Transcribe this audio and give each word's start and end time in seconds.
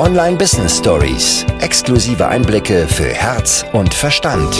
Online 0.00 0.38
Business 0.38 0.78
Stories. 0.78 1.44
Exklusive 1.60 2.26
Einblicke 2.26 2.88
für 2.88 3.10
Herz 3.10 3.66
und 3.74 3.92
Verstand. 3.92 4.50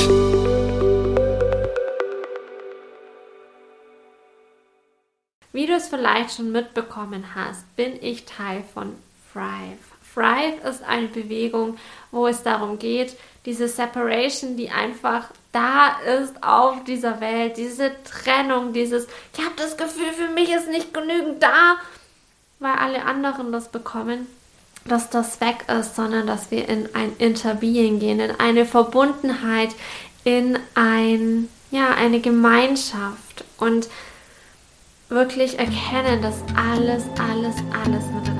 Wie 5.55 5.65
du 5.65 5.73
es 5.73 5.89
vielleicht 5.89 6.37
schon 6.37 6.53
mitbekommen 6.53 7.25
hast, 7.35 7.75
bin 7.75 7.95
ich 8.03 8.27
Teil 8.27 8.63
von 8.75 8.95
Thrive. 9.33 9.79
Thrive 10.13 10.61
ist 10.69 10.85
eine 10.85 11.09
Bewegung, 11.09 11.79
wo 12.11 12.27
es 12.27 12.43
darum 12.43 12.79
geht, 12.79 13.17
diese 13.47 13.67
Separation, 13.67 14.59
die 14.59 14.69
einfach 14.69 15.29
da 15.53 16.01
ist 16.21 16.35
auf 16.45 16.85
dieser 16.85 17.23
Welt, 17.23 17.57
diese 17.57 17.93
Trennung, 18.05 18.75
dieses, 18.75 19.07
ich 19.33 19.43
habe 19.43 19.55
das 19.57 19.79
Gefühl, 19.79 20.13
für 20.13 20.29
mich 20.35 20.53
ist 20.53 20.69
nicht 20.69 20.93
genügend 20.93 21.43
da, 21.43 21.77
weil 22.59 22.75
alle 22.75 23.07
anderen 23.07 23.53
das 23.53 23.71
bekommen, 23.71 24.27
dass 24.91 25.11
das 25.11 25.41
weg 25.41 25.65
ist, 25.69 25.97
sondern 25.97 26.27
dass 26.27 26.51
wir 26.51 26.69
in 26.69 26.89
ein 26.95 27.13
Interbeing 27.19 27.99
gehen, 27.99 28.21
in 28.21 28.33
eine 28.39 28.67
Verbundenheit, 28.67 29.71
in 30.25 30.59
ein, 30.75 31.49
ja, 31.71 31.95
eine 31.95 32.21
Gemeinschaft 32.21 33.45
und 33.59 33.89
wirklich 35.09 35.59
erkennen, 35.59 36.23
dass 36.23 36.37
alles, 36.57 37.05
alles, 37.19 37.57
alles 37.85 38.05
miteinander 38.07 38.40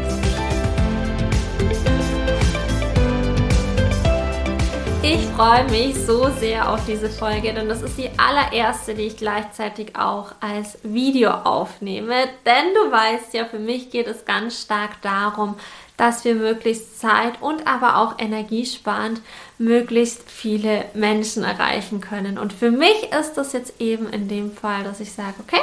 Ich 5.03 5.25
freue 5.35 5.63
mich 5.63 5.95
so 6.05 6.29
sehr 6.29 6.71
auf 6.71 6.85
diese 6.85 7.09
Folge, 7.09 7.51
denn 7.55 7.67
das 7.67 7.81
ist 7.81 7.97
die 7.97 8.11
allererste, 8.19 8.93
die 8.93 9.07
ich 9.07 9.17
gleichzeitig 9.17 9.95
auch 9.95 10.33
als 10.41 10.77
Video 10.83 11.31
aufnehme. 11.31 12.13
Denn 12.45 12.75
du 12.75 12.91
weißt 12.91 13.33
ja, 13.33 13.45
für 13.45 13.57
mich 13.57 13.89
geht 13.89 14.05
es 14.05 14.25
ganz 14.25 14.61
stark 14.61 15.01
darum, 15.01 15.55
dass 15.97 16.23
wir 16.23 16.35
möglichst 16.35 16.99
Zeit 16.99 17.41
und 17.41 17.65
aber 17.65 17.97
auch 17.97 18.19
energiesparend 18.19 19.21
möglichst 19.57 20.29
viele 20.29 20.85
Menschen 20.93 21.43
erreichen 21.43 21.99
können. 21.99 22.37
Und 22.37 22.53
für 22.53 22.69
mich 22.69 23.11
ist 23.19 23.33
das 23.33 23.53
jetzt 23.53 23.81
eben 23.81 24.07
in 24.07 24.27
dem 24.27 24.55
Fall, 24.55 24.83
dass 24.83 24.99
ich 24.99 25.13
sage, 25.13 25.33
okay, 25.39 25.61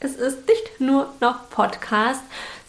es 0.00 0.14
ist 0.14 0.48
nicht 0.48 0.80
nur 0.80 1.12
noch 1.20 1.50
Podcast, 1.50 2.22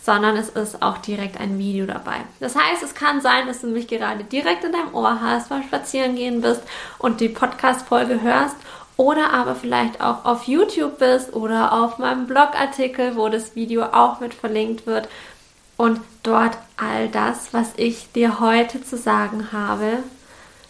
sondern 0.03 0.35
es 0.35 0.49
ist 0.49 0.81
auch 0.81 0.97
direkt 0.97 1.39
ein 1.39 1.57
Video 1.57 1.85
dabei. 1.85 2.17
Das 2.41 2.55
heißt, 2.55 2.83
es 2.83 2.93
kann 2.93 3.21
sein, 3.21 3.47
dass 3.47 3.61
du 3.61 3.67
mich 3.67 3.87
gerade 3.87 4.25
direkt 4.25 4.65
in 4.65 4.73
deinem 4.73 4.93
Ohr 4.93 5.21
hast, 5.21 5.47
beim 5.47 5.63
Spazierengehen 5.63 6.41
bist 6.41 6.61
und 6.99 7.21
die 7.21 7.29
Podcast-Folge 7.29 8.21
hörst 8.21 8.57
oder 8.97 9.31
aber 9.31 9.55
vielleicht 9.55 10.01
auch 10.01 10.25
auf 10.25 10.43
YouTube 10.43 10.99
bist 10.99 11.33
oder 11.33 11.71
auf 11.71 11.99
meinem 11.99 12.27
Blogartikel, 12.27 13.15
wo 13.15 13.29
das 13.29 13.55
Video 13.55 13.83
auch 13.83 14.19
mit 14.19 14.33
verlinkt 14.33 14.85
wird 14.85 15.07
und 15.77 16.01
dort 16.21 16.57
all 16.75 17.07
das, 17.07 17.53
was 17.53 17.71
ich 17.77 18.11
dir 18.11 18.41
heute 18.41 18.83
zu 18.83 18.97
sagen 18.97 19.53
habe, 19.53 19.99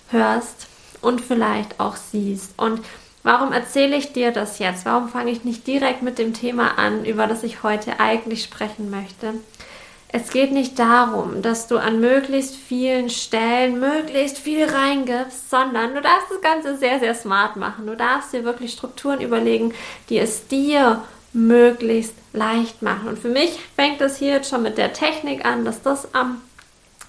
hörst 0.09 0.67
und 1.01 1.21
vielleicht 1.21 1.79
auch 1.79 1.95
siehst. 1.95 2.53
Und 2.57 2.81
Warum 3.23 3.53
erzähle 3.53 3.95
ich 3.95 4.11
dir 4.11 4.31
das 4.31 4.59
jetzt? 4.59 4.85
Warum 4.85 5.07
fange 5.07 5.31
ich 5.31 5.45
nicht 5.45 5.65
direkt 5.65 6.01
mit 6.01 6.17
dem 6.17 6.33
Thema 6.33 6.77
an, 6.77 7.05
über 7.05 7.25
das 7.25 7.43
ich 7.43 7.63
heute 7.63 7.99
eigentlich 7.99 8.43
sprechen 8.43 8.91
möchte? 8.91 9.33
Es 10.15 10.29
geht 10.29 10.51
nicht 10.51 10.77
darum, 10.77 11.41
dass 11.41 11.67
du 11.67 11.77
an 11.77 11.99
möglichst 11.99 12.55
vielen 12.55 13.09
Stellen 13.09 13.79
möglichst 13.79 14.37
viel 14.37 14.65
reingibst, 14.65 15.49
sondern 15.49 15.95
du 15.95 16.01
darfst 16.01 16.29
das 16.29 16.41
Ganze 16.41 16.77
sehr, 16.77 16.99
sehr 16.99 17.15
smart 17.15 17.55
machen. 17.55 17.87
Du 17.87 17.95
darfst 17.95 18.31
dir 18.31 18.43
wirklich 18.43 18.73
Strukturen 18.73 19.21
überlegen, 19.21 19.73
die 20.09 20.19
es 20.19 20.47
dir 20.47 21.01
möglichst 21.31 22.13
leicht 22.31 22.83
machen. 22.83 23.07
Und 23.07 23.17
für 23.17 23.29
mich 23.29 23.57
fängt 23.75 24.01
es 24.01 24.17
hier 24.17 24.33
jetzt 24.33 24.49
schon 24.49 24.61
mit 24.61 24.77
der 24.77 24.93
Technik 24.93 25.45
an, 25.45 25.65
dass 25.65 25.81
das 25.81 26.13
am 26.13 26.41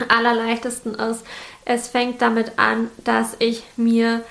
allerleichtesten 0.09 0.95
ist. 0.95 1.25
Es 1.67 1.89
fängt 1.89 2.23
damit 2.23 2.53
an, 2.59 2.91
dass 3.05 3.37
ich 3.39 3.65
mir 3.77 4.23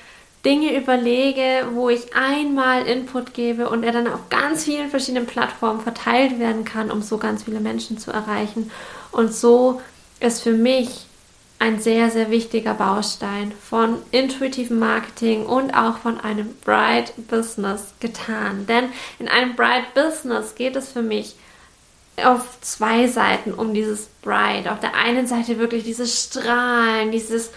Dinge 0.46 0.78
überlege, 0.78 1.68
wo 1.74 1.90
ich 1.90 2.16
einmal 2.16 2.86
Input 2.86 3.34
gebe 3.34 3.70
und 3.70 3.84
er 3.84 3.94
dann 3.94 4.08
auf 4.08 4.30
ganz 4.30 4.66
vielen 4.66 4.90
verschiedenen 4.90 5.26
Plattformen 5.26 5.82
verteilt 5.82 6.38
werden 6.40 6.66
kann, 6.66 6.92
um 6.92 7.02
so 7.02 7.18
ganz 7.18 7.44
viele 7.44 7.62
Menschen 7.62 7.98
zu 7.98 8.12
erreichen. 8.12 8.70
Und 9.12 9.34
so 9.34 9.82
ist 10.20 10.42
für 10.42 10.52
mich 10.52 11.06
ein 11.60 11.80
sehr, 11.80 12.10
sehr 12.12 12.30
wichtiger 12.30 12.74
Baustein 12.74 13.54
von 13.54 13.98
intuitivem 14.12 14.80
Marketing 14.80 15.46
und 15.46 15.74
auch 15.74 15.98
von 16.00 16.20
einem 16.20 16.54
Bright 16.66 17.14
Business 17.30 17.94
getan. 18.02 18.66
Denn 18.68 18.90
in 19.18 19.30
einem 19.30 19.56
Bright 19.56 19.94
Business 19.94 20.56
geht 20.56 20.76
es 20.76 20.92
für 20.92 21.02
mich 21.02 21.36
auf 22.22 22.60
zwei 22.60 23.08
Seiten 23.08 23.54
um 23.54 23.74
dieses 23.74 24.08
Bright. 24.22 24.68
Auf 24.68 24.82
der 24.82 24.94
einen 24.94 25.26
Seite 25.26 25.58
wirklich 25.58 25.86
dieses 25.86 26.22
Strahlen, 26.22 27.12
dieses 27.12 27.52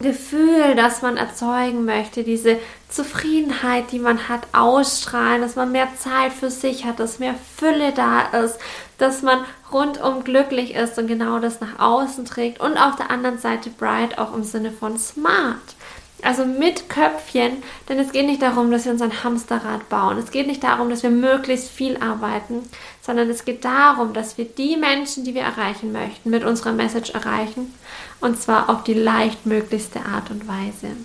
Gefühl, 0.00 0.76
das 0.76 1.02
man 1.02 1.16
erzeugen 1.16 1.84
möchte, 1.84 2.22
diese 2.22 2.58
Zufriedenheit, 2.88 3.90
die 3.90 3.98
man 3.98 4.28
hat, 4.28 4.46
ausstrahlen, 4.52 5.42
dass 5.42 5.56
man 5.56 5.72
mehr 5.72 5.88
Zeit 5.98 6.32
für 6.32 6.50
sich 6.50 6.84
hat, 6.84 7.00
dass 7.00 7.18
mehr 7.18 7.34
Fülle 7.56 7.92
da 7.92 8.20
ist, 8.44 8.58
dass 8.98 9.22
man 9.22 9.44
rundum 9.72 10.22
glücklich 10.22 10.74
ist 10.74 10.98
und 10.98 11.08
genau 11.08 11.40
das 11.40 11.60
nach 11.60 11.80
außen 11.80 12.24
trägt. 12.24 12.60
Und 12.60 12.76
auf 12.76 12.94
der 12.94 13.10
anderen 13.10 13.38
Seite 13.38 13.70
bright 13.70 14.18
auch 14.18 14.34
im 14.34 14.44
Sinne 14.44 14.70
von 14.70 14.98
smart. 14.98 15.74
Also 16.22 16.44
mit 16.44 16.88
Köpfchen, 16.88 17.62
denn 17.88 18.00
es 18.00 18.10
geht 18.10 18.26
nicht 18.26 18.42
darum, 18.42 18.72
dass 18.72 18.84
wir 18.84 18.92
uns 18.92 19.02
ein 19.02 19.22
Hamsterrad 19.22 19.88
bauen. 19.88 20.18
Es 20.18 20.32
geht 20.32 20.48
nicht 20.48 20.64
darum, 20.64 20.90
dass 20.90 21.04
wir 21.04 21.10
möglichst 21.10 21.68
viel 21.70 21.96
arbeiten, 21.98 22.68
sondern 23.00 23.30
es 23.30 23.44
geht 23.44 23.64
darum, 23.64 24.12
dass 24.12 24.36
wir 24.36 24.44
die 24.44 24.76
Menschen, 24.76 25.24
die 25.24 25.34
wir 25.34 25.42
erreichen 25.42 25.92
möchten, 25.92 26.30
mit 26.30 26.44
unserer 26.44 26.72
Message 26.72 27.10
erreichen 27.10 27.72
und 28.20 28.40
zwar 28.40 28.68
auf 28.68 28.82
die 28.82 28.94
leichtmöglichste 28.94 30.00
Art 30.00 30.30
und 30.30 30.48
Weise. 30.48 30.96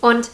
Und 0.00 0.30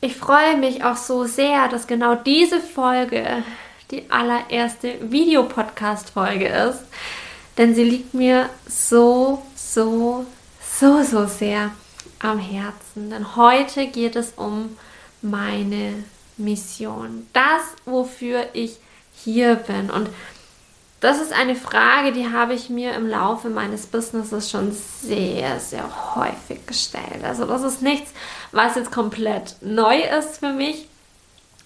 ich 0.00 0.16
freue 0.16 0.56
mich 0.56 0.84
auch 0.84 0.96
so 0.96 1.24
sehr, 1.24 1.68
dass 1.68 1.86
genau 1.86 2.14
diese 2.14 2.60
Folge 2.60 3.42
die 3.90 4.10
allererste 4.10 4.94
Videopodcast-Folge 5.10 6.46
ist, 6.46 6.84
denn 7.58 7.74
sie 7.74 7.84
liegt 7.84 8.14
mir 8.14 8.48
so, 8.66 9.42
so, 9.56 10.24
so, 10.62 11.02
so 11.02 11.26
sehr 11.26 11.72
am 12.20 12.38
Herzen. 12.38 13.10
Denn 13.10 13.36
heute 13.36 13.86
geht 13.88 14.16
es 14.16 14.32
um 14.36 14.76
meine 15.22 16.04
Mission. 16.36 17.26
Das, 17.32 17.62
wofür 17.84 18.46
ich 18.52 18.78
hier 19.14 19.56
bin. 19.56 19.90
Und 19.90 20.08
das 21.00 21.20
ist 21.20 21.32
eine 21.32 21.56
Frage, 21.56 22.12
die 22.12 22.30
habe 22.30 22.52
ich 22.52 22.68
mir 22.68 22.92
im 22.94 23.08
Laufe 23.08 23.48
meines 23.48 23.86
Businesses 23.86 24.50
schon 24.50 24.72
sehr, 25.02 25.58
sehr 25.58 26.14
häufig 26.14 26.66
gestellt. 26.66 27.24
Also 27.24 27.46
das 27.46 27.62
ist 27.62 27.80
nichts, 27.80 28.12
was 28.52 28.74
jetzt 28.74 28.92
komplett 28.92 29.56
neu 29.62 29.96
ist 29.96 30.38
für 30.38 30.52
mich, 30.52 30.88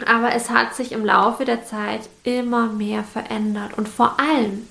aber 0.07 0.35
es 0.35 0.51
hat 0.51 0.75
sich 0.75 0.93
im 0.93 1.05
Laufe 1.05 1.45
der 1.45 1.65
Zeit 1.65 2.03
immer 2.23 2.67
mehr 2.67 3.03
verändert. 3.03 3.77
Und 3.77 3.89
vor 3.89 4.21
allem 4.21 4.69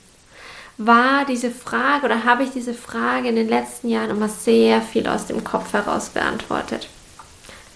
war 0.78 1.26
diese 1.26 1.52
Frage 1.52 2.06
oder 2.06 2.24
habe 2.24 2.44
ich 2.44 2.52
diese 2.52 2.74
Frage 2.74 3.30
in 3.30 3.36
den 3.36 3.50
letzten 3.50 3.90
Jahren 3.90 4.10
immer 4.10 4.30
sehr 4.30 4.82
viel 4.82 5.08
aus 5.08 5.28
dem 5.28 5.44
Kopf 5.44 5.74
heraus 5.74 6.10
beantwortet. 6.10 6.90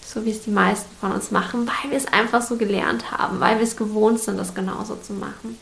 So 0.03 0.25
wie 0.25 0.31
es 0.31 0.41
die 0.41 0.51
meisten 0.51 0.89
von 0.99 1.11
uns 1.11 1.31
machen, 1.31 1.67
weil 1.67 1.91
wir 1.91 1.97
es 1.97 2.11
einfach 2.11 2.41
so 2.41 2.57
gelernt 2.57 3.11
haben, 3.11 3.39
weil 3.39 3.57
wir 3.57 3.63
es 3.63 3.77
gewohnt 3.77 4.19
sind, 4.19 4.39
das 4.39 4.55
genauso 4.55 4.95
zu 4.95 5.13
machen. 5.13 5.57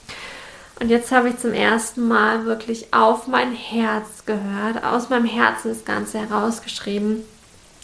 Und 0.80 0.90
jetzt 0.90 1.12
habe 1.12 1.30
ich 1.30 1.38
zum 1.40 1.54
ersten 1.54 2.08
Mal 2.08 2.46
wirklich 2.46 2.94
auf 2.94 3.28
mein 3.28 3.54
Herz 3.54 4.26
gehört, 4.26 4.84
aus 4.84 5.10
meinem 5.10 5.26
Herzen 5.26 5.70
das 5.70 5.86
Ganze 5.86 6.20
herausgeschrieben. 6.20 7.24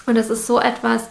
Und 0.06 0.18
es 0.18 0.30
ist 0.30 0.46
so 0.46 0.60
etwas 0.60 1.04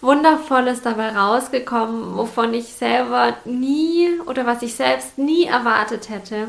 Wundervolles 0.00 0.82
dabei 0.82 1.16
rausgekommen, 1.16 2.16
wovon 2.16 2.54
ich 2.54 2.74
selber 2.74 3.34
nie 3.44 4.10
oder 4.26 4.46
was 4.46 4.62
ich 4.62 4.74
selbst 4.74 5.18
nie 5.18 5.46
erwartet 5.46 6.08
hätte, 6.08 6.48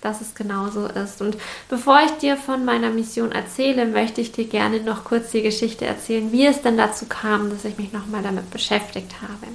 dass 0.00 0.20
es 0.20 0.34
genauso 0.34 0.86
ist. 0.86 1.20
Und 1.20 1.36
bevor 1.68 2.00
ich 2.04 2.12
dir 2.12 2.36
von 2.36 2.64
meiner 2.64 2.90
Mission 2.90 3.32
erzähle, 3.32 3.86
möchte 3.86 4.20
ich 4.20 4.32
dir 4.32 4.46
gerne 4.46 4.80
noch 4.80 5.04
kurz 5.04 5.30
die 5.30 5.42
Geschichte 5.42 5.84
erzählen, 5.84 6.30
wie 6.32 6.46
es 6.46 6.62
denn 6.62 6.76
dazu 6.76 7.06
kam, 7.06 7.50
dass 7.50 7.64
ich 7.64 7.78
mich 7.78 7.92
nochmal 7.92 8.22
damit 8.22 8.50
beschäftigt 8.50 9.14
habe. 9.22 9.52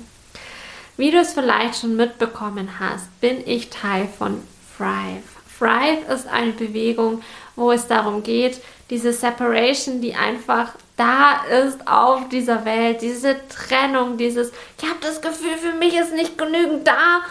Wie 0.98 1.12
du 1.12 1.20
es 1.20 1.34
vielleicht 1.34 1.80
schon 1.80 1.96
mitbekommen 1.96 2.80
hast, 2.80 3.20
bin 3.22 3.48
ich 3.48 3.70
Teil 3.70 4.08
von 4.18 4.44
Thrive. 4.78 5.24
Thrive 5.58 6.12
ist 6.14 6.28
eine 6.28 6.52
Bewegung, 6.52 7.22
wo 7.56 7.72
es 7.72 7.88
darum 7.88 8.24
geht, 8.24 8.62
diese 8.90 9.14
Separation, 9.14 10.02
die 10.02 10.16
einfach 10.16 10.74
da 10.98 11.44
ist 11.46 11.88
auf 11.88 12.30
dieser 12.30 12.66
Welt, 12.66 13.02
diese 13.02 13.36
Trennung, 13.48 14.18
dieses, 14.18 14.52
ich 14.78 14.88
habe 14.88 15.00
das 15.02 15.22
Gefühl, 15.22 15.58
für 15.58 15.74
mich 15.78 15.96
ist 15.96 16.14
nicht 16.14 16.38
genügend 16.38 16.88
da, 16.88 17.22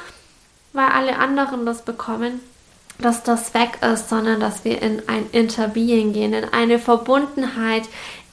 weil 0.73 0.87
alle 0.87 1.19
anderen 1.19 1.67
das 1.67 1.85
bekommen, 1.85 2.41
dass 3.01 3.23
das 3.23 3.55
weg 3.55 3.79
ist, 3.83 4.09
sondern 4.09 4.41
dass 4.41 4.65
wir 4.65 4.81
in 4.81 5.03
ein 5.09 5.29
Interbeing 5.33 6.13
gehen, 6.13 6.33
in 6.33 6.45
eine 6.45 6.79
Verbundenheit, 6.79 7.85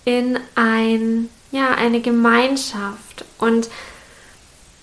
in 0.05 0.39
ein, 0.55 1.29
ja, 1.51 1.71
eine 1.71 2.01
Gemeinschaft 2.01 3.25
und 3.37 3.69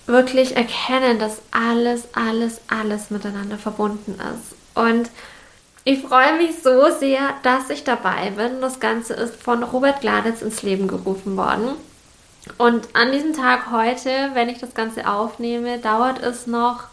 wirklich 0.07 0.57
erkennen, 0.57 1.19
dass 1.19 1.41
alles, 1.51 2.09
alles, 2.15 2.61
alles 2.69 3.11
miteinander 3.11 3.57
verbunden 3.59 4.15
ist. 4.15 4.57
Und 4.75 5.11
ich 5.85 6.01
freue 6.01 6.37
mich 6.37 6.63
so 6.63 6.91
sehr, 6.99 7.35
dass 7.43 7.71
ich 7.71 7.85
dabei 7.85 8.31
bin. 8.31 8.61
Das 8.61 8.81
Ganze 8.81 9.15
ist 9.15 9.37
von 9.37 9.63
Robert 9.63 10.01
Gladitz 10.01 10.43
ins 10.43 10.63
Leben 10.63 10.89
gerufen 10.89 11.37
worden. 11.37 11.73
Und 12.59 12.89
an 12.95 13.13
diesem 13.13 13.35
Tag 13.35 13.71
heute, 13.71 14.31
wenn 14.35 14.49
ich 14.49 14.59
das 14.59 14.75
Ganze 14.75 15.09
aufnehme, 15.09 15.79
dauert 15.79 16.23
es 16.23 16.47
noch 16.47 16.85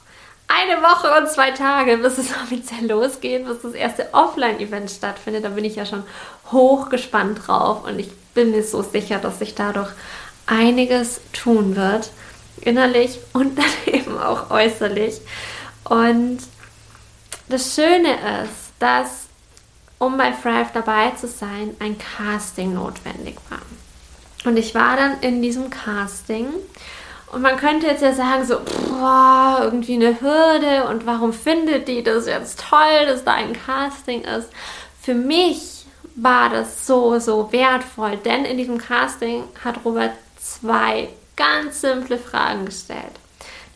eine 0.54 0.82
Woche 0.82 1.20
und 1.20 1.30
zwei 1.30 1.52
Tage, 1.52 1.98
bis 1.98 2.18
es 2.18 2.32
offiziell 2.44 2.88
losgeht, 2.88 3.46
bis 3.46 3.62
das 3.62 3.74
erste 3.74 4.14
Offline-Event 4.14 4.92
stattfindet. 4.92 5.46
Da 5.46 5.50
bin 5.50 5.66
ich 5.66 5.76
ja 5.76 5.86
schon 5.86 6.04
hochgespannt 6.52 7.48
drauf 7.48 7.86
und 7.86 8.00
ich 8.00 8.12
bin 8.34 8.52
mir 8.52 8.64
so 8.64 8.82
sicher, 8.82 9.20
dass 9.20 9.40
sich 9.40 9.56
dadurch 9.56 9.90
einiges 10.46 11.22
tun 11.34 11.76
wird, 11.76 12.12
innerlich 12.62 13.20
und 13.34 13.58
dann 13.58 13.94
eben 13.94 14.18
auch 14.18 14.50
äußerlich. 14.50 15.22
Und 15.84 16.40
das 17.50 17.76
Schöne 17.76 18.14
ist, 18.44 18.72
dass 18.80 19.28
um 20.00 20.18
bei 20.18 20.32
Thrive 20.32 20.72
dabei 20.74 21.12
zu 21.12 21.28
sein, 21.28 21.76
ein 21.80 21.96
Casting 21.98 22.74
notwendig 22.74 23.38
war. 23.50 23.62
Und 24.46 24.58
ich 24.58 24.74
war 24.74 24.98
dann 24.98 25.20
in 25.22 25.44
diesem 25.44 25.70
Casting 25.70 26.48
und 27.32 27.42
man 27.42 27.58
könnte 27.58 27.88
jetzt 27.88 28.02
ja 28.02 28.14
sagen, 28.14 28.46
so, 28.46 28.58
boah, 28.90 29.60
irgendwie 29.64 29.96
eine 29.96 30.20
Hürde 30.20 30.88
und 30.90 31.06
warum 31.06 31.32
findet 31.34 31.88
die 31.88 32.04
das 32.04 32.28
jetzt 32.28 32.64
toll, 32.70 33.06
dass 33.08 33.24
da 33.24 33.34
ein 33.34 33.54
Casting 33.54 34.24
ist? 34.24 34.50
Für 35.02 35.14
mich 35.14 35.86
war 36.16 36.50
das 36.50 36.86
so, 36.86 37.18
so 37.20 37.52
wertvoll, 37.52 38.18
denn 38.18 38.44
in 38.46 38.58
diesem 38.58 38.78
Casting 38.78 39.46
hat 39.64 39.86
Robert 39.86 40.12
zwei 40.38 41.10
ganz 41.38 41.82
simple 41.82 42.18
Fragen 42.18 42.66
gestellt. 42.66 43.20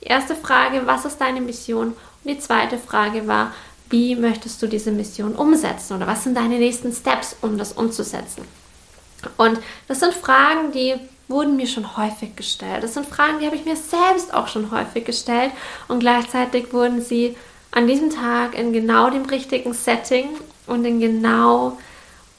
Die 0.01 0.07
erste 0.07 0.35
Frage, 0.35 0.85
was 0.85 1.05
ist 1.05 1.19
deine 1.19 1.41
Mission? 1.41 1.87
Und 1.87 1.95
die 2.23 2.39
zweite 2.39 2.77
Frage 2.77 3.27
war, 3.27 3.53
wie 3.89 4.15
möchtest 4.15 4.61
du 4.61 4.67
diese 4.67 4.91
Mission 4.91 5.33
umsetzen 5.33 5.95
oder 5.95 6.07
was 6.07 6.23
sind 6.23 6.35
deine 6.35 6.57
nächsten 6.57 6.91
Steps, 6.91 7.37
um 7.41 7.57
das 7.57 7.71
umzusetzen? 7.71 8.45
Und 9.37 9.59
das 9.87 10.01
sind 10.01 10.13
Fragen, 10.13 10.71
die 10.71 10.95
wurden 11.27 11.55
mir 11.55 11.67
schon 11.67 11.97
häufig 11.97 12.35
gestellt. 12.35 12.83
Das 12.83 12.93
sind 12.93 13.07
Fragen, 13.07 13.39
die 13.39 13.45
habe 13.45 13.55
ich 13.55 13.65
mir 13.65 13.75
selbst 13.75 14.33
auch 14.33 14.47
schon 14.47 14.71
häufig 14.71 15.05
gestellt 15.05 15.51
und 15.87 15.99
gleichzeitig 15.99 16.73
wurden 16.73 17.01
sie 17.01 17.35
an 17.71 17.87
diesem 17.87 18.09
Tag 18.09 18.57
in 18.57 18.73
genau 18.73 19.09
dem 19.09 19.25
richtigen 19.25 19.73
Setting 19.73 20.29
und 20.67 20.85
in 20.85 20.99
genau 20.99 21.77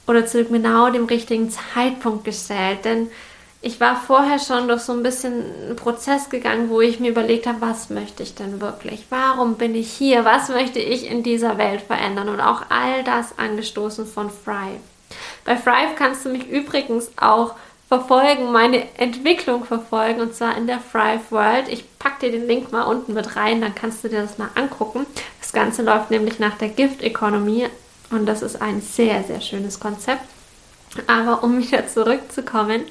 oder 0.06 0.26
zu 0.26 0.44
genau 0.44 0.90
dem 0.90 1.04
richtigen 1.06 1.50
Zeitpunkt 1.50 2.24
gestellt. 2.24 2.84
Denn 2.84 3.08
ich 3.60 3.80
war 3.80 3.96
vorher 3.96 4.38
schon 4.38 4.68
durch 4.68 4.82
so 4.82 4.92
ein 4.92 5.02
bisschen 5.02 5.44
einen 5.64 5.76
Prozess 5.76 6.28
gegangen, 6.30 6.70
wo 6.70 6.80
ich 6.80 7.00
mir 7.00 7.10
überlegt 7.10 7.46
habe, 7.46 7.60
was 7.60 7.90
möchte 7.90 8.22
ich 8.22 8.34
denn 8.34 8.60
wirklich? 8.60 9.06
Warum 9.10 9.56
bin 9.56 9.74
ich 9.74 9.90
hier? 9.92 10.24
Was 10.24 10.48
möchte 10.48 10.78
ich 10.78 11.10
in 11.10 11.22
dieser 11.22 11.58
Welt 11.58 11.82
verändern? 11.82 12.28
Und 12.28 12.40
auch 12.40 12.62
all 12.68 13.02
das 13.04 13.38
angestoßen 13.38 14.06
von 14.06 14.30
Thrive. 14.44 14.80
Bei 15.44 15.54
Thrive 15.54 15.94
kannst 15.96 16.24
du 16.24 16.28
mich 16.28 16.48
übrigens 16.48 17.10
auch 17.16 17.54
verfolgen, 17.88 18.50
meine 18.52 18.98
Entwicklung 18.98 19.64
verfolgen 19.64 20.20
und 20.20 20.34
zwar 20.34 20.56
in 20.56 20.66
der 20.66 20.80
Thrive 20.90 21.30
World. 21.30 21.68
Ich 21.68 21.84
packe 21.98 22.26
dir 22.26 22.38
den 22.38 22.48
Link 22.48 22.72
mal 22.72 22.82
unten 22.82 23.14
mit 23.14 23.36
rein, 23.36 23.60
dann 23.60 23.74
kannst 23.74 24.02
du 24.02 24.08
dir 24.08 24.22
das 24.22 24.38
mal 24.38 24.50
angucken. 24.54 25.06
Das 25.40 25.52
Ganze 25.52 25.82
läuft 25.82 26.10
nämlich 26.10 26.38
nach 26.38 26.58
der 26.58 26.68
Gift 26.68 27.02
Economy 27.02 27.68
und 28.10 28.26
das 28.26 28.42
ist 28.42 28.60
ein 28.60 28.80
sehr, 28.80 29.22
sehr 29.22 29.40
schönes 29.40 29.78
Konzept. 29.78 30.22
Aber 31.06 31.44
um 31.44 31.58
wieder 31.62 31.86
zurückzukommen, 31.86 32.82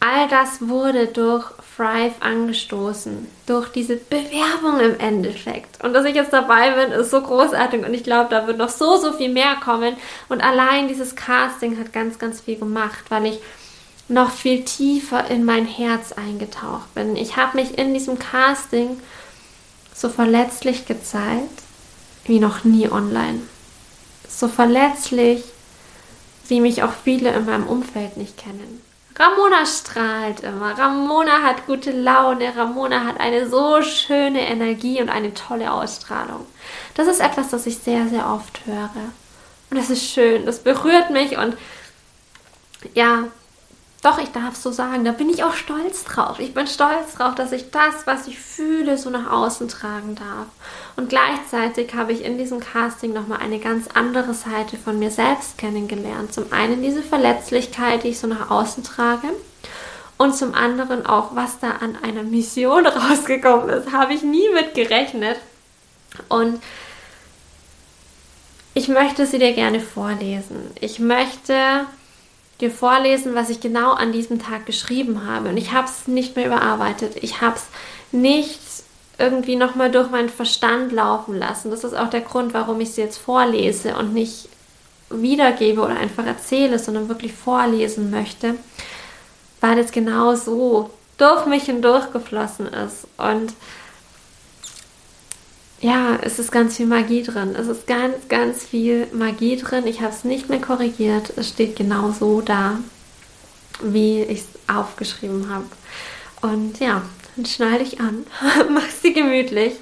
all 0.00 0.28
das 0.28 0.68
wurde 0.68 1.06
durch 1.06 1.44
Thrive 1.76 2.14
angestoßen, 2.20 3.28
durch 3.46 3.68
diese 3.70 3.96
Bewerbung 3.96 4.80
im 4.80 4.98
Endeffekt. 4.98 5.82
Und 5.82 5.94
dass 5.94 6.04
ich 6.04 6.14
jetzt 6.14 6.32
dabei 6.32 6.70
bin, 6.72 6.92
ist 6.92 7.10
so 7.10 7.20
großartig 7.20 7.84
und 7.84 7.94
ich 7.94 8.04
glaube, 8.04 8.28
da 8.30 8.46
wird 8.46 8.58
noch 8.58 8.68
so, 8.68 8.96
so 8.96 9.12
viel 9.12 9.30
mehr 9.30 9.56
kommen. 9.56 9.96
Und 10.28 10.42
allein 10.42 10.88
dieses 10.88 11.14
Casting 11.14 11.78
hat 11.78 11.92
ganz, 11.92 12.18
ganz 12.18 12.40
viel 12.40 12.56
gemacht, 12.56 13.04
weil 13.10 13.26
ich 13.26 13.40
noch 14.08 14.30
viel 14.30 14.64
tiefer 14.64 15.30
in 15.30 15.44
mein 15.44 15.66
Herz 15.66 16.12
eingetaucht 16.12 16.94
bin. 16.94 17.16
Ich 17.16 17.36
habe 17.36 17.56
mich 17.56 17.78
in 17.78 17.94
diesem 17.94 18.18
Casting 18.18 19.00
so 19.94 20.08
verletzlich 20.08 20.86
gezeigt 20.86 21.62
wie 22.24 22.38
noch 22.38 22.64
nie 22.64 22.90
online. 22.90 23.40
So 24.28 24.48
verletzlich, 24.48 25.44
wie 26.48 26.60
mich 26.60 26.82
auch 26.82 26.92
viele 27.04 27.30
in 27.30 27.46
meinem 27.46 27.66
Umfeld 27.66 28.16
nicht 28.16 28.36
kennen. 28.36 28.82
Ramona 29.16 29.66
strahlt 29.66 30.40
immer. 30.40 30.78
Ramona 30.78 31.42
hat 31.42 31.66
gute 31.66 31.90
Laune. 31.90 32.56
Ramona 32.56 33.04
hat 33.04 33.20
eine 33.20 33.48
so 33.48 33.82
schöne 33.82 34.40
Energie 34.48 35.02
und 35.02 35.10
eine 35.10 35.34
tolle 35.34 35.72
Ausstrahlung. 35.72 36.46
Das 36.94 37.08
ist 37.08 37.20
etwas, 37.20 37.50
das 37.50 37.66
ich 37.66 37.78
sehr, 37.78 38.08
sehr 38.08 38.26
oft 38.26 38.64
höre. 38.64 38.90
Und 39.70 39.76
das 39.76 39.90
ist 39.90 40.04
schön. 40.04 40.46
Das 40.46 40.60
berührt 40.60 41.10
mich 41.10 41.36
und 41.36 41.56
ja, 42.94 43.24
doch, 44.02 44.18
ich 44.18 44.30
darf 44.32 44.56
so 44.56 44.72
sagen, 44.72 45.04
da 45.04 45.12
bin 45.12 45.30
ich 45.30 45.44
auch 45.44 45.54
stolz 45.54 46.02
drauf. 46.02 46.40
Ich 46.40 46.54
bin 46.54 46.66
stolz 46.66 47.14
drauf, 47.14 47.36
dass 47.36 47.52
ich 47.52 47.70
das, 47.70 48.04
was 48.04 48.26
ich 48.26 48.36
fühle, 48.36 48.98
so 48.98 49.10
nach 49.10 49.30
außen 49.30 49.68
tragen 49.68 50.16
darf. 50.16 50.48
Und 50.96 51.08
gleichzeitig 51.08 51.94
habe 51.94 52.12
ich 52.12 52.24
in 52.24 52.36
diesem 52.36 52.58
Casting 52.58 53.12
nochmal 53.12 53.38
eine 53.38 53.60
ganz 53.60 53.86
andere 53.94 54.34
Seite 54.34 54.76
von 54.76 54.98
mir 54.98 55.12
selbst 55.12 55.56
kennengelernt. 55.56 56.34
Zum 56.34 56.52
einen 56.52 56.82
diese 56.82 57.00
Verletzlichkeit, 57.00 58.02
die 58.02 58.08
ich 58.08 58.18
so 58.18 58.26
nach 58.26 58.50
außen 58.50 58.82
trage. 58.82 59.28
Und 60.18 60.36
zum 60.36 60.52
anderen 60.52 61.06
auch, 61.06 61.36
was 61.36 61.60
da 61.60 61.70
an 61.70 61.96
einer 62.02 62.24
Mission 62.24 62.84
rausgekommen 62.88 63.68
ist, 63.68 63.92
habe 63.92 64.14
ich 64.14 64.24
nie 64.24 64.48
mit 64.52 64.74
gerechnet. 64.74 65.38
Und 66.28 66.60
ich 68.74 68.88
möchte 68.88 69.26
sie 69.26 69.38
dir 69.38 69.52
gerne 69.52 69.78
vorlesen. 69.78 70.72
Ich 70.80 70.98
möchte 70.98 71.86
dir 72.62 72.70
vorlesen, 72.70 73.34
was 73.34 73.50
ich 73.50 73.60
genau 73.60 73.92
an 73.92 74.12
diesem 74.12 74.40
Tag 74.40 74.64
geschrieben 74.64 75.26
habe. 75.26 75.50
Und 75.50 75.56
ich 75.56 75.72
habe 75.72 75.86
es 75.86 76.08
nicht 76.08 76.36
mehr 76.36 76.46
überarbeitet. 76.46 77.16
Ich 77.20 77.40
habe 77.40 77.56
es 77.56 77.66
nicht 78.12 78.60
irgendwie 79.18 79.56
nochmal 79.56 79.90
durch 79.90 80.10
meinen 80.10 80.28
Verstand 80.28 80.92
laufen 80.92 81.38
lassen. 81.38 81.70
Das 81.70 81.84
ist 81.84 81.94
auch 81.94 82.08
der 82.08 82.22
Grund, 82.22 82.54
warum 82.54 82.80
ich 82.80 82.90
es 82.90 82.96
jetzt 82.96 83.18
vorlese 83.18 83.96
und 83.96 84.14
nicht 84.14 84.48
wiedergebe 85.10 85.82
oder 85.82 85.96
einfach 85.96 86.24
erzähle, 86.24 86.78
sondern 86.78 87.08
wirklich 87.08 87.32
vorlesen 87.32 88.10
möchte, 88.10 88.54
weil 89.60 89.78
es 89.78 89.92
genau 89.92 90.34
so 90.34 90.90
durch 91.18 91.46
mich 91.46 91.64
hindurch 91.64 92.12
geflossen 92.12 92.66
ist. 92.66 93.06
Und 93.18 93.52
ja, 95.82 96.16
es 96.22 96.38
ist 96.38 96.52
ganz 96.52 96.76
viel 96.76 96.86
Magie 96.86 97.24
drin. 97.24 97.56
Es 97.56 97.66
ist 97.66 97.88
ganz, 97.88 98.28
ganz 98.28 98.62
viel 98.62 99.08
Magie 99.12 99.56
drin. 99.56 99.86
Ich 99.88 100.00
habe 100.00 100.12
es 100.12 100.22
nicht 100.22 100.48
mehr 100.48 100.60
korrigiert. 100.60 101.32
Es 101.36 101.48
steht 101.48 101.74
genau 101.74 102.12
so 102.12 102.40
da, 102.40 102.78
wie 103.82 104.22
ich 104.22 104.42
es 104.42 104.46
aufgeschrieben 104.72 105.50
habe. 105.50 105.66
Und 106.40 106.78
ja, 106.78 107.02
dann 107.34 107.46
schnall 107.46 107.80
dich 107.80 108.00
an, 108.00 108.24
mach 108.70 108.88
sie 108.90 109.12
gemütlich. 109.12 109.74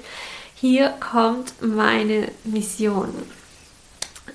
Hier 0.55 0.89
kommt 0.99 1.53
meine 1.61 2.31
Mission. 2.45 3.13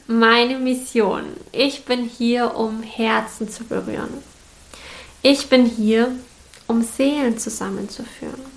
Meine 0.06 0.58
Mission. 0.61 1.25
Ich 1.50 1.85
bin 1.85 2.04
hier, 2.04 2.54
um 2.54 2.85
Herzen 2.85 3.50
zu 3.50 3.64
berühren. 3.64 4.23
Ich 5.23 5.49
bin 5.49 5.66
hier, 5.66 6.12
um 6.68 6.82
Seelen 6.82 7.38
zusammenzuführen 7.38 8.56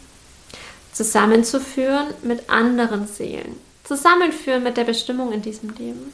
zusammenzuführen 1.00 2.08
mit 2.24 2.50
anderen 2.50 3.08
Seelen, 3.08 3.58
zusammenführen 3.86 4.63
mit 4.63 4.75
der 4.75 4.84
Bestimmung 4.84 5.32
in 5.32 5.41
diesem 5.41 5.70
Leben, 5.75 6.13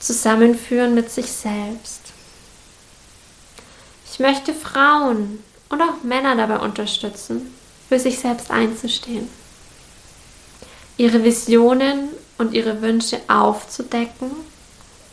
zusammenführen 0.00 0.94
mit 0.94 1.10
sich 1.10 1.30
selbst. 1.30 2.00
Ich 4.10 4.18
möchte 4.20 4.54
Frauen 4.54 5.44
und 5.68 5.82
auch 5.82 6.02
Männer 6.02 6.34
dabei 6.34 6.60
unterstützen, 6.60 7.54
für 7.90 7.98
sich 7.98 8.20
selbst 8.20 8.50
einzustehen. 8.50 9.28
ihre 10.96 11.22
Visionen 11.22 12.08
und 12.38 12.54
ihre 12.54 12.80
Wünsche 12.80 13.20
aufzudecken 13.28 14.30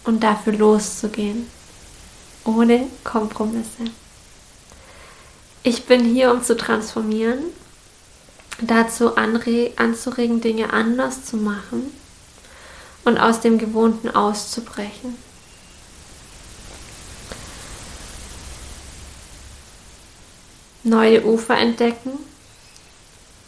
und 0.05 0.23
dafür 0.23 0.53
loszugehen, 0.53 1.49
ohne 2.45 2.87
Kompromisse. 3.03 3.83
Ich 5.61 5.83
bin 5.83 6.05
hier, 6.05 6.31
um 6.31 6.41
zu 6.41 6.55
transformieren, 6.55 7.43
dazu 8.61 9.15
anzuregen, 9.17 10.41
Dinge 10.41 10.71
anders 10.71 11.25
zu 11.25 11.37
machen 11.37 11.91
und 13.03 13.17
aus 13.17 13.41
dem 13.41 13.57
Gewohnten 13.57 14.09
auszubrechen. 14.09 15.15
Neue 20.83 21.25
Ufer 21.25 21.57
entdecken 21.57 22.11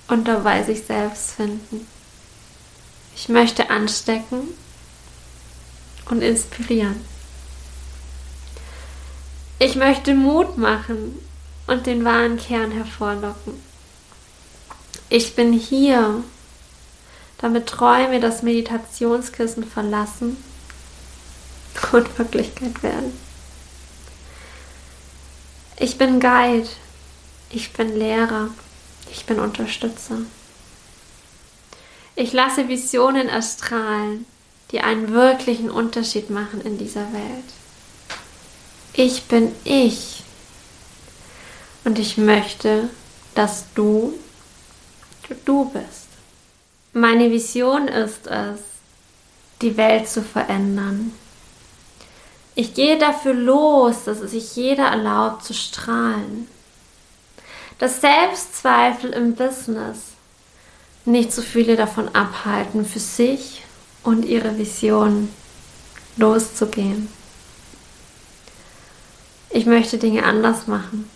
und 0.08 0.28
dabei 0.28 0.64
sich 0.64 0.84
selbst 0.84 1.32
finden. 1.32 1.88
Ich 3.16 3.30
möchte 3.30 3.70
anstecken 3.70 4.48
und 6.10 6.22
inspirieren. 6.22 7.00
Ich 9.60 9.76
möchte 9.76 10.14
Mut 10.14 10.58
machen 10.58 11.18
und 11.68 11.86
den 11.86 12.06
wahren 12.06 12.38
Kern 12.38 12.72
hervorlocken. 12.72 13.60
Ich 15.10 15.36
bin 15.36 15.54
hier, 15.54 16.24
damit 17.38 17.68
Träume 17.68 18.20
das 18.20 18.44
Meditationskissen 18.44 19.64
verlassen 19.64 20.38
und 21.92 22.18
Wirklichkeit 22.18 22.84
werden. 22.84 23.18
Ich 25.80 25.98
bin 25.98 26.20
Guide, 26.20 26.68
ich 27.50 27.72
bin 27.72 27.96
Lehrer, 27.98 28.50
ich 29.12 29.26
bin 29.26 29.40
Unterstützer. 29.40 30.18
Ich 32.16 32.34
lasse 32.34 32.68
Visionen 32.68 33.30
erstrahlen, 33.30 34.26
die 34.72 34.82
einen 34.82 35.14
wirklichen 35.14 35.70
Unterschied 35.70 36.30
machen 36.30 36.62
in 36.62 36.78
dieser 36.78 37.14
Welt. 37.14 37.46
Ich 38.94 39.26
bin 39.26 39.54
ich. 39.64 40.24
Und 41.86 42.00
ich 42.00 42.18
möchte, 42.18 42.90
dass 43.36 43.66
du 43.76 44.18
du 45.36 45.66
bist. 45.66 46.08
Meine 46.94 47.32
Vision 47.32 47.88
ist 47.88 48.28
es, 48.28 48.60
die 49.62 49.78
Welt 49.78 50.08
zu 50.08 50.22
verändern. 50.22 51.14
Ich 52.56 52.74
gehe 52.74 52.98
dafür 52.98 53.34
los, 53.34 54.06
dass 54.06 54.20
es 54.20 54.32
sich 54.32 54.56
jeder 54.56 54.88
erlaubt 54.88 55.44
zu 55.44 55.54
strahlen. 55.54 56.48
Dass 57.78 58.02
Selbstzweifel 58.02 59.12
im 59.12 59.36
Business 59.36 60.00
nicht 61.06 61.32
so 61.32 61.42
viele 61.42 61.76
davon 61.76 62.14
abhalten, 62.16 62.86
für 62.86 63.00
sich 63.00 63.64
und 64.04 64.26
ihre 64.26 64.58
Vision 64.58 65.30
loszugehen. 66.18 67.10
Ich 69.50 69.66
möchte 69.66 69.98
Dinge 69.98 70.24
anders 70.24 70.68
machen. 70.68 71.10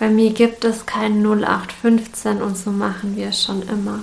Bei 0.00 0.08
mir 0.08 0.32
gibt 0.32 0.64
es 0.64 0.86
kein 0.86 1.22
0815 1.22 2.40
und 2.40 2.56
so 2.56 2.70
machen 2.70 3.16
wir 3.16 3.28
es 3.28 3.44
schon 3.44 3.60
immer. 3.68 3.98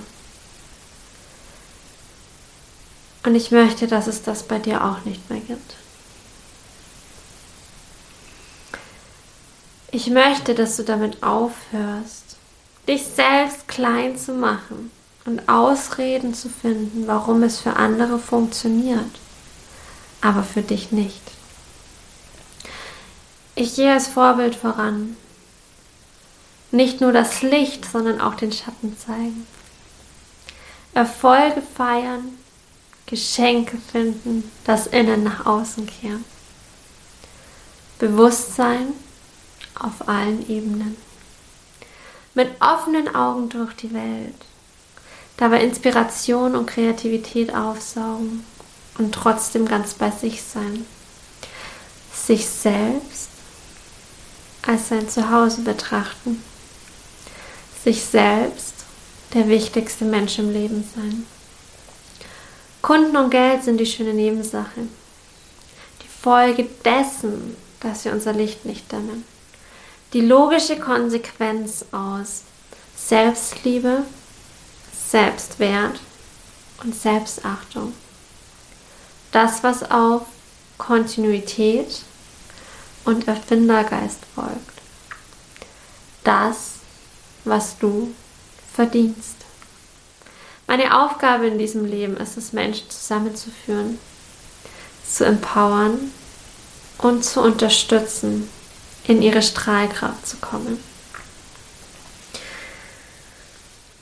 Und 3.25 3.33
ich 3.33 3.49
möchte, 3.49 3.87
dass 3.87 4.05
es 4.05 4.21
das 4.21 4.43
bei 4.43 4.59
dir 4.59 4.85
auch 4.85 5.05
nicht 5.05 5.27
mehr 5.31 5.39
gibt. 5.39 5.73
Ich 9.89 10.05
möchte, 10.11 10.53
dass 10.53 10.77
du 10.77 10.83
damit 10.83 11.23
aufhörst, 11.23 12.37
dich 12.87 13.03
selbst 13.03 13.67
klein 13.67 14.19
zu 14.19 14.33
machen 14.33 14.91
und 15.25 15.49
Ausreden 15.49 16.35
zu 16.35 16.47
finden, 16.47 17.07
warum 17.07 17.41
es 17.41 17.59
für 17.59 17.75
andere 17.75 18.19
funktioniert, 18.19 19.19
aber 20.21 20.43
für 20.43 20.61
dich 20.61 20.91
nicht. 20.91 21.23
Ich 23.55 23.75
gehe 23.75 23.91
als 23.91 24.07
Vorbild 24.07 24.53
voran 24.55 25.17
nicht 26.71 27.01
nur 27.01 27.11
das 27.11 27.41
Licht, 27.41 27.85
sondern 27.85 28.19
auch 28.19 28.35
den 28.35 28.51
Schatten 28.51 28.97
zeigen. 28.97 29.47
Erfolge 30.93 31.61
feiern, 31.61 32.37
Geschenke 33.05 33.77
finden, 33.91 34.51
das 34.65 34.87
Innen 34.87 35.23
nach 35.23 35.45
außen 35.45 35.87
kehren. 35.87 36.25
Bewusstsein 37.99 38.93
auf 39.79 40.07
allen 40.07 40.47
Ebenen. 40.49 40.97
Mit 42.33 42.49
offenen 42.61 43.15
Augen 43.15 43.49
durch 43.49 43.73
die 43.73 43.93
Welt. 43.93 44.35
Dabei 45.37 45.63
Inspiration 45.63 46.55
und 46.55 46.65
Kreativität 46.65 47.55
aufsaugen 47.55 48.43
und 48.97 49.13
trotzdem 49.13 49.65
ganz 49.67 49.93
bei 49.93 50.11
sich 50.11 50.43
sein. 50.43 50.85
Sich 52.13 52.47
selbst 52.47 53.29
als 54.65 54.89
sein 54.89 55.07
Zuhause 55.07 55.61
betrachten 55.61 56.43
sich 57.87 58.03
selbst 58.03 58.73
der 59.33 59.47
wichtigste 59.47 60.03
Mensch 60.03 60.39
im 60.39 60.51
Leben 60.51 60.83
sein. 60.93 61.25
Kunden 62.81 63.15
und 63.15 63.29
Geld 63.29 63.63
sind 63.63 63.77
die 63.77 63.85
schöne 63.85 64.13
Nebensache. 64.13 64.81
Die 66.01 66.21
Folge 66.21 66.67
dessen, 66.83 67.55
dass 67.79 68.03
wir 68.03 68.11
unser 68.11 68.33
Licht 68.33 68.65
nicht 68.65 68.91
dämmen. 68.91 69.23
Die 70.11 70.19
logische 70.19 70.77
Konsequenz 70.77 71.85
aus 71.93 72.41
Selbstliebe, 72.97 74.03
Selbstwert 75.09 75.97
und 76.83 76.93
Selbstachtung. 76.93 77.93
Das, 79.31 79.63
was 79.63 79.89
auf 79.89 80.23
Kontinuität 80.77 82.01
und 83.05 83.29
Erfindergeist 83.29 84.19
folgt. 84.35 84.81
Das, 86.25 86.76
was 87.47 87.77
du 87.77 88.13
verdienst. 88.73 89.37
Meine 90.67 91.01
Aufgabe 91.01 91.47
in 91.47 91.57
diesem 91.57 91.85
Leben 91.85 92.17
ist 92.17 92.37
es, 92.37 92.51
Menschen 92.51 92.89
zusammenzuführen, 92.89 93.97
zu 95.09 95.25
empowern 95.25 96.11
und 96.97 97.23
zu 97.23 97.41
unterstützen, 97.41 98.49
in 99.05 99.21
ihre 99.21 99.41
Strahlkraft 99.41 100.27
zu 100.27 100.37
kommen. 100.37 100.83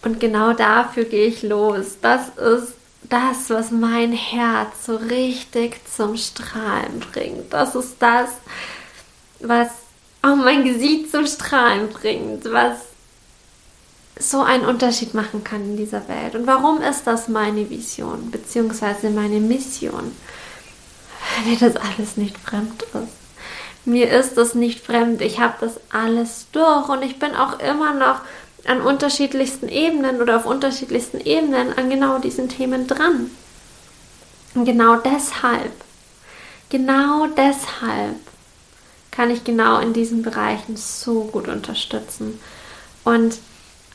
Und 0.03 0.19
genau 0.19 0.53
dafür 0.53 1.05
gehe 1.05 1.27
ich 1.27 1.43
los. 1.43 1.97
Das 2.01 2.29
ist 2.29 2.73
das, 3.03 3.49
was 3.49 3.71
mein 3.71 4.11
Herz 4.11 4.85
so 4.85 4.95
richtig 4.95 5.79
zum 5.87 6.17
Strahlen 6.17 6.99
bringt. 7.11 7.53
Das 7.53 7.75
ist 7.75 7.95
das, 7.99 8.29
was 9.39 9.69
auch 10.21 10.35
mein 10.35 10.63
Gesicht 10.63 11.11
zum 11.11 11.27
Strahlen 11.27 11.89
bringt, 11.89 12.45
was 12.51 12.79
so 14.17 14.41
einen 14.41 14.65
Unterschied 14.65 15.13
machen 15.13 15.43
kann 15.43 15.61
in 15.61 15.77
dieser 15.77 16.07
Welt. 16.07 16.35
Und 16.35 16.47
warum 16.47 16.81
ist 16.81 17.05
das 17.05 17.27
meine 17.27 17.69
Vision 17.69 18.31
bzw. 18.31 19.09
meine 19.09 19.39
Mission? 19.39 20.15
Weil 21.35 21.51
mir 21.51 21.59
das 21.59 21.75
alles 21.75 22.17
nicht 22.17 22.37
fremd 22.37 22.83
ist. 22.83 23.13
Mir 23.85 24.09
ist 24.09 24.35
das 24.37 24.55
nicht 24.55 24.83
fremd. 24.83 25.21
Ich 25.21 25.39
habe 25.39 25.55
das 25.59 25.79
alles 25.91 26.47
durch 26.51 26.89
und 26.89 27.03
ich 27.03 27.19
bin 27.19 27.35
auch 27.35 27.59
immer 27.59 27.93
noch 27.93 28.21
an 28.65 28.81
unterschiedlichsten 28.81 29.67
Ebenen 29.67 30.21
oder 30.21 30.37
auf 30.37 30.45
unterschiedlichsten 30.45 31.19
Ebenen 31.19 31.77
an 31.77 31.89
genau 31.89 32.17
diesen 32.17 32.49
Themen 32.49 32.87
dran. 32.87 33.29
Und 34.55 34.65
genau 34.65 34.95
deshalb, 34.95 35.73
genau 36.69 37.27
deshalb 37.27 38.15
kann 39.11 39.29
ich 39.29 39.43
genau 39.43 39.79
in 39.79 39.93
diesen 39.93 40.23
Bereichen 40.23 40.77
so 40.77 41.25
gut 41.25 41.47
unterstützen. 41.47 42.39
Und 43.03 43.37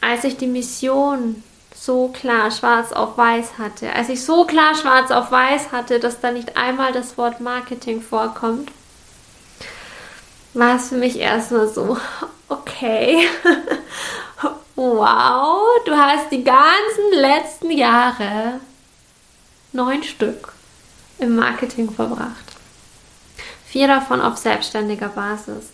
als 0.00 0.24
ich 0.24 0.36
die 0.36 0.46
Mission 0.46 1.42
so 1.74 2.08
klar 2.08 2.50
schwarz 2.50 2.92
auf 2.92 3.16
weiß 3.16 3.58
hatte, 3.58 3.92
als 3.92 4.08
ich 4.08 4.24
so 4.24 4.44
klar 4.44 4.74
schwarz 4.74 5.10
auf 5.10 5.30
weiß 5.30 5.72
hatte, 5.72 5.98
dass 5.98 6.20
da 6.20 6.30
nicht 6.30 6.56
einmal 6.56 6.92
das 6.92 7.16
Wort 7.16 7.40
Marketing 7.40 8.02
vorkommt, 8.02 8.70
war 10.52 10.76
es 10.76 10.88
für 10.88 10.96
mich 10.96 11.18
erstmal 11.18 11.68
so, 11.68 11.96
okay, 12.48 13.26
wow, 14.74 15.60
du 15.86 15.96
hast 15.96 16.30
die 16.30 16.44
ganzen 16.44 17.12
letzten 17.12 17.70
Jahre 17.70 18.60
neun 19.72 20.02
Stück 20.02 20.52
im 21.18 21.36
Marketing 21.36 21.90
verbracht. 21.90 22.44
Vier 23.66 23.86
davon 23.86 24.20
auf 24.20 24.36
selbstständiger 24.36 25.08
Basis. 25.08 25.68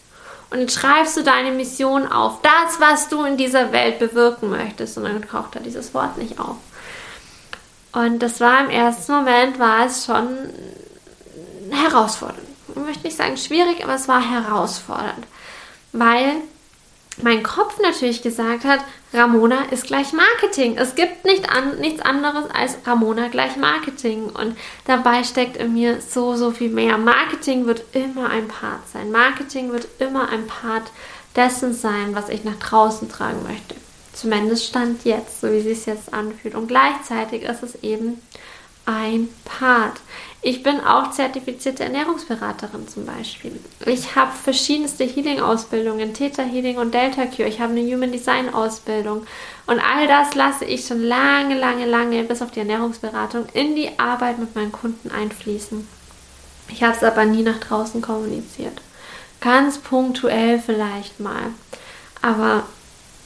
Und 0.57 0.63
jetzt 0.63 0.81
schreibst 0.81 1.19
du 1.19 1.23
deine 1.23 1.53
Mission 1.53 2.11
auf, 2.11 2.41
das, 2.41 2.81
was 2.81 3.11
du 3.11 3.25
in 3.25 3.37
dieser 3.37 3.73
Welt 3.73 3.99
bewirken 3.99 4.49
möchtest. 4.49 4.97
Und 4.97 5.05
dann 5.05 5.21
taucht 5.21 5.55
da 5.55 5.61
dieses 5.61 5.93
Wort 5.93 6.17
nicht 6.17 6.41
auf. 6.41 6.57
Und 7.93 8.21
das 8.21 8.41
war 8.41 8.61
im 8.61 8.71
ersten 8.71 9.13
Moment, 9.13 9.59
war 9.59 9.85
es 9.85 10.07
schon 10.07 10.29
herausfordernd. 11.71 12.49
Ich 12.69 12.75
möchte 12.75 13.03
nicht 13.03 13.19
sagen 13.19 13.37
schwierig, 13.37 13.85
aber 13.85 13.97
es 13.97 14.09
war 14.09 14.23
herausfordernd. 14.23 15.27
Weil 15.93 16.37
mein 17.23 17.43
Kopf 17.43 17.79
natürlich 17.81 18.23
gesagt 18.23 18.65
hat, 18.65 18.81
Ramona 19.13 19.65
ist 19.71 19.87
gleich 19.87 20.13
Marketing. 20.13 20.77
Es 20.77 20.95
gibt 20.95 21.25
nicht 21.25 21.49
an, 21.51 21.79
nichts 21.79 22.03
anderes 22.03 22.45
als 22.51 22.77
Ramona 22.85 23.29
gleich 23.29 23.57
Marketing. 23.57 24.27
Und 24.27 24.57
dabei 24.85 25.25
steckt 25.25 25.57
in 25.57 25.73
mir 25.73 26.01
so, 26.01 26.37
so 26.37 26.51
viel 26.51 26.69
mehr. 26.69 26.99
Marketing 26.99 27.67
wird 27.67 27.85
immer 27.93 28.29
ein 28.29 28.49
Part 28.49 28.89
sein. 28.93 29.11
Marketing 29.11 29.73
wird 29.73 29.89
immer 29.99 30.29
ein 30.29 30.47
Part 30.47 30.91
dessen 31.37 31.73
sein, 31.73 32.15
was 32.15 32.29
ich 32.29 32.45
nach 32.45 32.57
draußen 32.57 33.09
tragen 33.09 33.43
möchte. 33.45 33.75
Zumindest 34.13 34.67
stand 34.67 35.05
jetzt, 35.05 35.41
so 35.41 35.51
wie 35.51 35.59
es 35.59 35.65
sich 35.65 35.87
jetzt 35.87 36.13
anfühlt. 36.13 36.55
Und 36.55 36.69
gleichzeitig 36.69 37.43
ist 37.43 37.63
es 37.63 37.83
eben 37.83 38.21
ein 38.87 39.29
Part. 39.45 40.01
Ich 40.43 40.63
bin 40.63 40.81
auch 40.81 41.11
zertifizierte 41.11 41.83
Ernährungsberaterin 41.83 42.87
zum 42.87 43.05
Beispiel. 43.05 43.59
Ich 43.85 44.15
habe 44.15 44.31
verschiedenste 44.31 45.05
Healing-Ausbildungen, 45.05 46.15
Theta 46.15 46.43
Healing 46.43 46.79
und 46.79 46.95
Delta 46.95 47.27
Cure. 47.27 47.49
Ich 47.49 47.61
habe 47.61 47.73
eine 47.73 47.83
Human 47.83 48.13
Design 48.13 48.55
Ausbildung. 48.55 49.27
Und 49.67 49.81
all 49.81 50.07
das 50.07 50.37
lasse 50.37 50.65
ich 50.65 50.87
schon 50.87 51.03
lange, 51.03 51.59
lange, 51.59 51.85
lange, 51.87 52.23
bis 52.23 52.43
auf 52.43 52.53
die 52.53 52.61
Ernährungsberatung, 52.61 53.47
in 53.55 53.75
die 53.75 53.99
Arbeit 53.99 54.39
mit 54.39 54.55
meinen 54.55 54.71
Kunden 54.71 55.11
einfließen. 55.11 55.87
Ich 56.69 56.83
habe 56.83 56.97
es 56.97 57.03
aber 57.03 57.25
nie 57.25 57.43
nach 57.43 57.59
draußen 57.59 58.01
kommuniziert. 58.01 58.81
Ganz 59.41 59.79
punktuell 59.79 60.61
vielleicht 60.61 61.19
mal. 61.19 61.53
Aber 62.23 62.65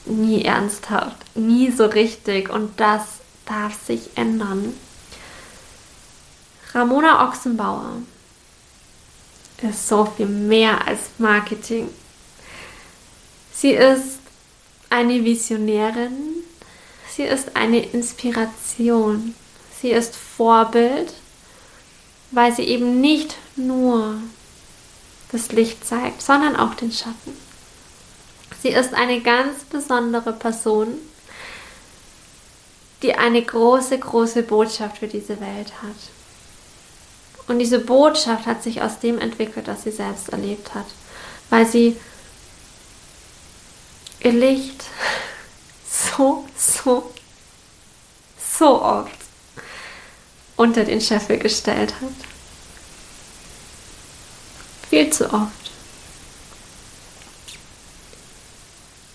nie 0.05 0.43
ernsthaft, 0.43 1.17
nie 1.35 1.69
so 1.69 1.85
richtig. 1.85 2.49
Und 2.49 2.79
das 2.79 3.19
darf 3.45 3.79
sich 3.85 4.09
ändern. 4.15 4.73
Ramona 6.73 7.27
Ochsenbauer 7.27 7.97
ist 9.61 9.87
so 9.87 10.05
viel 10.05 10.25
mehr 10.25 10.87
als 10.87 10.99
Marketing. 11.17 11.89
Sie 13.53 13.71
ist 13.71 14.19
eine 14.89 15.23
Visionärin, 15.23 16.43
sie 17.09 17.23
ist 17.23 17.55
eine 17.55 17.85
Inspiration, 17.85 19.35
sie 19.81 19.91
ist 19.91 20.15
Vorbild, 20.15 21.13
weil 22.31 22.55
sie 22.55 22.63
eben 22.63 23.01
nicht 23.01 23.35
nur 23.55 24.15
das 25.31 25.51
Licht 25.51 25.85
zeigt, 25.85 26.21
sondern 26.21 26.55
auch 26.55 26.73
den 26.75 26.91
Schatten. 26.91 27.37
Sie 28.61 28.69
ist 28.69 28.93
eine 28.93 29.21
ganz 29.21 29.63
besondere 29.65 30.33
Person, 30.33 30.97
die 33.01 33.15
eine 33.15 33.41
große, 33.41 33.97
große 33.97 34.43
Botschaft 34.43 34.99
für 34.99 35.07
diese 35.07 35.39
Welt 35.41 35.73
hat. 35.81 36.20
Und 37.47 37.59
diese 37.59 37.79
Botschaft 37.79 38.45
hat 38.45 38.63
sich 38.63 38.81
aus 38.81 38.99
dem 38.99 39.19
entwickelt, 39.19 39.67
was 39.67 39.83
sie 39.83 39.91
selbst 39.91 40.29
erlebt 40.29 40.73
hat, 40.73 40.85
weil 41.49 41.65
sie 41.65 41.97
ihr 44.19 44.33
Licht 44.33 44.83
so, 45.89 46.47
so, 46.55 47.11
so 48.37 48.81
oft 48.81 49.11
unter 50.55 50.83
den 50.83 51.01
Scheffel 51.01 51.39
gestellt 51.39 51.93
hat. 52.01 52.13
Viel 54.89 55.11
zu 55.11 55.25
oft. 55.33 55.51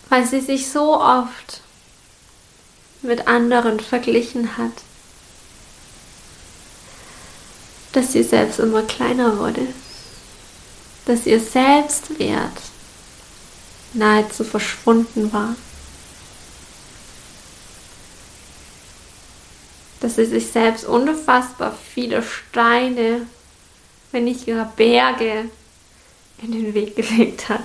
Weil 0.08 0.26
sie 0.26 0.40
sich 0.40 0.70
so 0.70 1.00
oft 1.00 1.60
mit 3.02 3.28
anderen 3.28 3.78
verglichen 3.78 4.56
hat 4.56 4.72
dass 7.96 8.12
sie 8.12 8.22
selbst 8.22 8.58
immer 8.58 8.82
kleiner 8.82 9.38
wurde, 9.38 9.66
dass 11.06 11.24
ihr 11.24 11.40
Selbstwert 11.40 12.52
nahezu 13.94 14.44
verschwunden 14.44 15.32
war, 15.32 15.56
dass 20.00 20.16
sie 20.16 20.26
sich 20.26 20.48
selbst 20.48 20.84
unfassbar 20.84 21.74
viele 21.94 22.22
Steine, 22.22 23.26
wenn 24.12 24.24
nicht 24.24 24.44
gar 24.46 24.70
Berge, 24.76 25.50
in 26.42 26.52
den 26.52 26.74
Weg 26.74 26.96
gelegt 26.96 27.48
hat. 27.48 27.64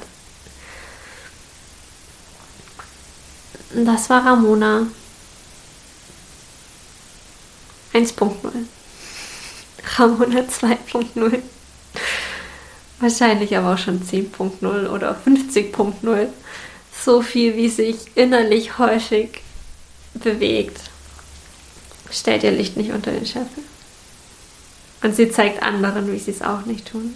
Und 3.75 3.83
das 3.83 4.09
war 4.09 4.25
Ramona 4.25 4.87
1.0. 7.93 8.31
Ramona 9.97 10.41
2.0. 10.41 11.39
Wahrscheinlich 12.99 13.57
aber 13.57 13.73
auch 13.73 13.77
schon 13.77 14.01
10.0 14.01 14.87
oder 14.87 15.17
50.0. 15.25 16.27
So 17.03 17.21
viel, 17.21 17.55
wie 17.55 17.69
sich 17.69 17.97
innerlich 18.15 18.77
häufig 18.77 19.41
bewegt. 20.13 20.79
Stellt 22.11 22.43
ihr 22.43 22.51
Licht 22.51 22.77
nicht 22.77 22.91
unter 22.91 23.11
den 23.11 23.25
Scheffel. 23.25 23.63
Und 25.01 25.15
sie 25.15 25.31
zeigt 25.31 25.63
anderen, 25.63 26.11
wie 26.11 26.19
sie 26.19 26.31
es 26.31 26.41
auch 26.41 26.65
nicht 26.65 26.91
tun. 26.91 27.15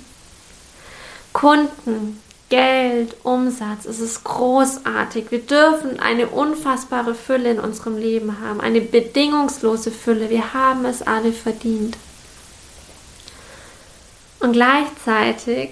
Kunden, 1.33 2.19
Geld, 2.49 3.15
Umsatz, 3.23 3.85
es 3.85 3.99
ist 3.99 4.23
großartig. 4.23 5.31
Wir 5.31 5.39
dürfen 5.39 5.99
eine 5.99 6.27
unfassbare 6.27 7.13
Fülle 7.13 7.51
in 7.51 7.59
unserem 7.59 7.97
Leben 7.97 8.39
haben, 8.39 8.61
eine 8.61 8.81
bedingungslose 8.81 9.91
Fülle. 9.91 10.29
Wir 10.29 10.53
haben 10.53 10.85
es 10.85 11.01
alle 11.01 11.33
verdient. 11.33 11.97
Und 14.45 14.53
gleichzeitig 14.53 15.71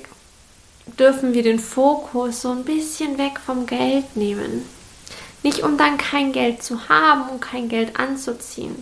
dürfen 0.98 1.36
wir 1.36 1.44
den 1.44 1.60
Fokus 1.60 2.42
so 2.42 2.50
ein 2.50 2.66
bisschen 2.66 3.20
weg 3.20 3.40
vom 3.40 3.68
Geld 3.68 4.18
nehmen. 4.18 4.68
Nicht 5.44 5.62
um 5.62 5.78
dann 5.78 6.00
kein 6.00 6.32
Geld 6.32 6.64
zu 6.64 6.90
haben 6.90 7.30
und 7.30 7.40
kein 7.40 7.70
Geld 7.70 8.00
anzuziehen, 8.00 8.76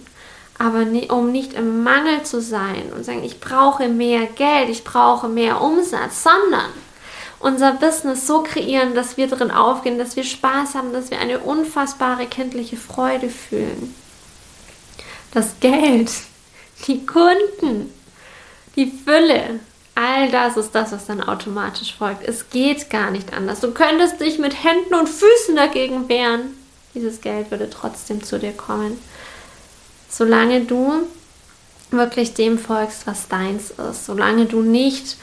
aber 0.57 0.85
um 1.09 1.33
nicht 1.33 1.55
im 1.55 1.83
Mangel 1.83 2.23
zu 2.23 2.41
sein 2.41 2.93
und 2.95 3.03
sagen, 3.03 3.25
ich 3.25 3.41
brauche 3.41 3.89
mehr 3.89 4.27
Geld, 4.27 4.69
ich 4.69 4.85
brauche 4.85 5.27
mehr 5.27 5.59
Umsatz, 5.59 6.23
sondern 6.23 6.71
unser 7.39 7.73
Business 7.73 8.25
so 8.25 8.43
kreieren, 8.43 8.95
dass 8.95 9.17
wir 9.17 9.27
drin 9.27 9.51
aufgehen, 9.51 9.97
dass 9.97 10.15
wir 10.15 10.23
Spaß 10.23 10.73
haben, 10.73 10.93
dass 10.93 11.11
wir 11.11 11.19
eine 11.19 11.39
unfassbare 11.39 12.27
kindliche 12.27 12.77
Freude 12.77 13.27
fühlen. 13.27 13.93
Das 15.33 15.59
Geld, 15.59 16.09
die 16.87 17.05
Kunden, 17.05 17.91
die 18.77 18.89
Fülle, 18.89 19.59
All 19.95 20.31
das 20.31 20.57
ist 20.57 20.73
das, 20.73 20.91
was 20.91 21.05
dann 21.05 21.21
automatisch 21.21 21.95
folgt. 21.95 22.27
Es 22.27 22.49
geht 22.49 22.89
gar 22.89 23.11
nicht 23.11 23.33
anders. 23.33 23.59
Du 23.59 23.71
könntest 23.71 24.21
dich 24.21 24.39
mit 24.39 24.63
Händen 24.63 24.95
und 24.95 25.09
Füßen 25.09 25.55
dagegen 25.55 26.07
wehren. 26.07 26.55
Dieses 26.93 27.21
Geld 27.21 27.51
würde 27.51 27.69
trotzdem 27.69 28.23
zu 28.23 28.39
dir 28.39 28.53
kommen. 28.53 28.97
Solange 30.09 30.61
du 30.61 31.07
wirklich 31.91 32.33
dem 32.33 32.57
folgst, 32.57 33.05
was 33.05 33.27
deins 33.27 33.71
ist. 33.71 34.05
Solange 34.05 34.45
du 34.45 34.61
nicht 34.61 35.17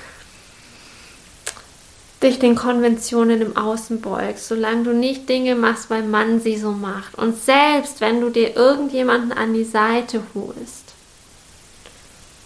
dich 2.23 2.39
den 2.39 2.57
Konventionen 2.57 3.41
im 3.41 3.57
Außen 3.57 4.01
beugst, 4.01 4.49
solange 4.49 4.83
du 4.83 4.93
nicht 4.93 5.29
Dinge 5.29 5.55
machst, 5.55 5.89
weil 5.89 6.03
man 6.03 6.41
sie 6.41 6.59
so 6.59 6.73
macht. 6.73 7.15
Und 7.15 7.43
selbst 7.43 8.01
wenn 8.01 8.21
du 8.21 8.29
dir 8.29 8.57
irgendjemanden 8.57 9.33
an 9.33 9.55
die 9.55 9.65
Seite 9.65 10.23
holst, 10.35 10.95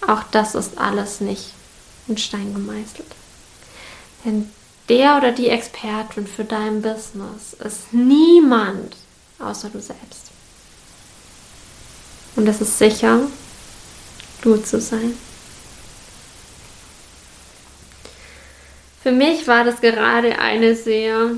auch 0.06 0.22
das 0.30 0.54
ist 0.54 0.78
alles 0.78 1.20
nicht 1.20 1.54
in 2.08 2.18
Stein 2.18 2.54
gemeißelt. 2.54 3.06
Denn 4.24 4.50
der 4.88 5.16
oder 5.16 5.32
die 5.32 5.48
Expertin 5.48 6.26
für 6.26 6.44
dein 6.44 6.82
Business 6.82 7.54
ist 7.64 7.92
niemand 7.92 8.96
außer 9.38 9.68
du 9.70 9.80
selbst. 9.80 10.30
Und 12.36 12.48
es 12.48 12.60
ist 12.60 12.78
sicher, 12.78 13.20
du 14.42 14.56
zu 14.56 14.80
sein. 14.80 15.16
Für 19.02 19.12
mich 19.12 19.46
war 19.48 19.64
das 19.64 19.80
gerade 19.80 20.38
eine 20.38 20.76
sehr 20.76 21.32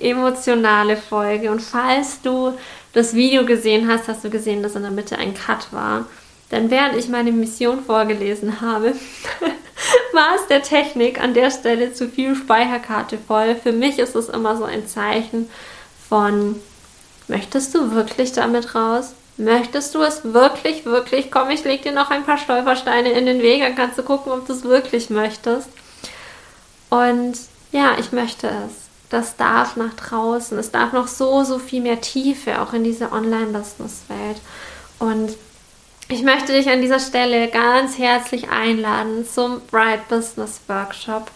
emotionale 0.00 0.96
Folge. 0.96 1.50
Und 1.50 1.60
falls 1.60 2.20
du 2.22 2.56
das 2.92 3.14
Video 3.14 3.44
gesehen 3.44 3.88
hast, 3.88 4.08
hast 4.08 4.24
du 4.24 4.30
gesehen, 4.30 4.62
dass 4.62 4.74
in 4.74 4.82
der 4.82 4.90
Mitte 4.90 5.18
ein 5.18 5.34
Cut 5.34 5.72
war. 5.72 6.06
Denn 6.50 6.70
während 6.70 6.96
ich 6.96 7.08
meine 7.08 7.32
Mission 7.32 7.84
vorgelesen 7.84 8.60
habe, 8.60 8.94
war 10.12 10.34
es 10.36 10.46
der 10.48 10.62
Technik 10.62 11.20
an 11.20 11.34
der 11.34 11.50
Stelle 11.50 11.92
zu 11.92 12.08
viel 12.08 12.34
Speicherkarte 12.36 13.18
voll. 13.18 13.56
Für 13.56 13.72
mich 13.72 13.98
ist 13.98 14.14
es 14.14 14.28
immer 14.28 14.56
so 14.56 14.64
ein 14.64 14.86
Zeichen 14.86 15.50
von, 16.08 16.60
möchtest 17.28 17.74
du 17.74 17.92
wirklich 17.92 18.32
damit 18.32 18.74
raus? 18.74 19.14
Möchtest 19.36 19.94
du 19.94 20.02
es 20.02 20.22
wirklich, 20.22 20.84
wirklich? 20.84 21.32
Komm, 21.32 21.50
ich 21.50 21.64
leg 21.64 21.82
dir 21.82 21.92
noch 21.92 22.10
ein 22.10 22.24
paar 22.24 22.38
Stolpersteine 22.38 23.10
in 23.10 23.26
den 23.26 23.42
Weg, 23.42 23.62
dann 23.62 23.74
kannst 23.74 23.98
du 23.98 24.04
gucken, 24.04 24.30
ob 24.30 24.46
du 24.46 24.52
es 24.52 24.62
wirklich 24.62 25.10
möchtest. 25.10 25.68
Und 26.88 27.34
ja, 27.72 27.96
ich 27.98 28.12
möchte 28.12 28.46
es. 28.46 28.84
Das 29.10 29.36
darf 29.36 29.76
nach 29.76 29.94
draußen. 29.94 30.56
Es 30.58 30.70
darf 30.70 30.92
noch 30.92 31.08
so, 31.08 31.42
so 31.42 31.58
viel 31.58 31.82
mehr 31.82 32.00
Tiefe 32.00 32.60
auch 32.60 32.72
in 32.72 32.84
diese 32.84 33.10
Online-Business-Welt. 33.10 34.40
Und 35.00 35.36
ich 36.08 36.22
möchte 36.22 36.52
dich 36.52 36.68
an 36.68 36.82
dieser 36.82 37.00
Stelle 37.00 37.48
ganz 37.48 37.98
herzlich 37.98 38.50
einladen 38.50 39.26
zum 39.26 39.60
Bright 39.70 40.08
Business 40.08 40.60
Workshop. 40.66 41.30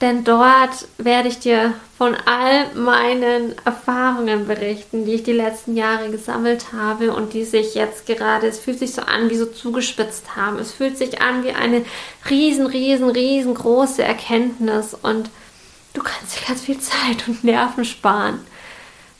Denn 0.00 0.24
dort 0.24 0.88
werde 0.96 1.28
ich 1.28 1.40
dir 1.40 1.74
von 1.98 2.16
all 2.24 2.74
meinen 2.74 3.54
Erfahrungen 3.66 4.46
berichten, 4.46 5.04
die 5.04 5.12
ich 5.12 5.22
die 5.24 5.32
letzten 5.32 5.76
Jahre 5.76 6.10
gesammelt 6.10 6.72
habe 6.72 7.12
und 7.12 7.34
die 7.34 7.44
sich 7.44 7.74
jetzt 7.74 8.06
gerade, 8.06 8.46
es 8.46 8.58
fühlt 8.58 8.78
sich 8.78 8.94
so 8.94 9.02
an, 9.02 9.28
wie 9.28 9.36
so 9.36 9.44
zugespitzt 9.44 10.36
haben. 10.36 10.58
Es 10.58 10.72
fühlt 10.72 10.96
sich 10.96 11.20
an 11.20 11.44
wie 11.44 11.52
eine 11.52 11.84
riesen, 12.30 12.66
riesen, 12.66 13.10
riesengroße 13.10 14.02
Erkenntnis 14.02 14.94
und 14.94 15.28
du 15.92 16.02
kannst 16.02 16.40
dir 16.40 16.46
ganz 16.48 16.62
viel 16.62 16.80
Zeit 16.80 17.28
und 17.28 17.44
Nerven 17.44 17.84
sparen, 17.84 18.40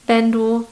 wenn 0.06 0.32
du 0.32 0.66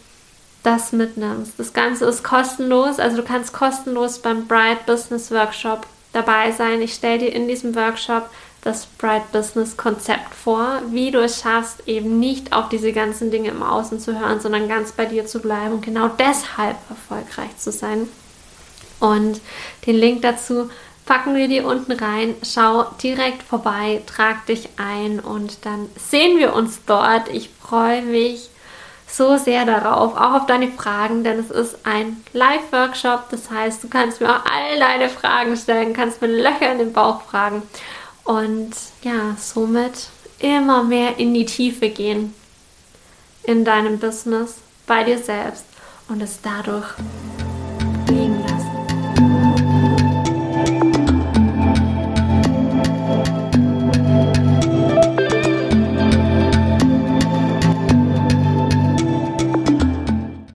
das 0.62 0.92
mitnimmst. 0.92 1.52
Das 1.58 1.72
Ganze 1.72 2.06
ist 2.06 2.24
kostenlos, 2.24 2.98
also 2.98 3.18
du 3.18 3.22
kannst 3.22 3.52
kostenlos 3.52 4.18
beim 4.18 4.46
Bright 4.46 4.86
Business 4.86 5.30
Workshop 5.30 5.86
dabei 6.12 6.52
sein. 6.52 6.82
Ich 6.82 6.94
stelle 6.94 7.18
dir 7.18 7.32
in 7.32 7.48
diesem 7.48 7.74
Workshop 7.74 8.28
das 8.62 8.86
Bright 8.86 9.30
Business 9.32 9.76
Konzept 9.76 10.34
vor, 10.34 10.82
wie 10.90 11.10
du 11.10 11.22
es 11.22 11.40
schaffst, 11.40 11.86
eben 11.86 12.18
nicht 12.18 12.52
auf 12.52 12.68
diese 12.68 12.92
ganzen 12.92 13.30
Dinge 13.30 13.50
im 13.50 13.62
Außen 13.62 14.00
zu 14.00 14.18
hören, 14.18 14.40
sondern 14.40 14.68
ganz 14.68 14.92
bei 14.92 15.06
dir 15.06 15.26
zu 15.26 15.40
bleiben 15.40 15.74
und 15.74 15.84
genau 15.84 16.08
deshalb 16.08 16.76
erfolgreich 16.90 17.56
zu 17.56 17.70
sein. 17.70 18.08
Und 19.00 19.40
den 19.86 19.96
Link 19.96 20.22
dazu 20.22 20.70
packen 21.06 21.36
wir 21.36 21.48
dir 21.48 21.64
unten 21.66 21.92
rein. 21.92 22.34
Schau 22.42 22.84
direkt 23.02 23.42
vorbei, 23.42 24.02
trag 24.06 24.44
dich 24.46 24.68
ein 24.76 25.20
und 25.20 25.64
dann 25.64 25.88
sehen 25.96 26.38
wir 26.38 26.52
uns 26.54 26.80
dort. 26.84 27.28
Ich 27.28 27.50
freue 27.62 28.02
mich 28.02 28.50
so 29.10 29.36
sehr 29.36 29.64
darauf, 29.64 30.16
auch 30.16 30.34
auf 30.34 30.46
deine 30.46 30.68
Fragen, 30.68 31.24
denn 31.24 31.38
es 31.38 31.50
ist 31.50 31.78
ein 31.84 32.22
Live-Workshop. 32.32 33.30
Das 33.30 33.50
heißt, 33.50 33.82
du 33.82 33.88
kannst 33.88 34.20
mir 34.20 34.28
auch 34.28 34.44
all 34.44 34.78
deine 34.78 35.08
Fragen 35.08 35.56
stellen, 35.56 35.94
kannst 35.94 36.20
mir 36.20 36.28
Löcher 36.28 36.72
in 36.72 36.78
den 36.78 36.92
Bauch 36.92 37.22
fragen 37.22 37.62
und 38.24 38.70
ja, 39.02 39.36
somit 39.38 40.08
immer 40.38 40.82
mehr 40.84 41.18
in 41.18 41.34
die 41.34 41.46
Tiefe 41.46 41.88
gehen 41.88 42.34
in 43.42 43.64
deinem 43.64 43.98
Business, 43.98 44.56
bei 44.86 45.04
dir 45.04 45.18
selbst 45.18 45.64
und 46.08 46.22
es 46.22 46.40
dadurch 46.42 46.88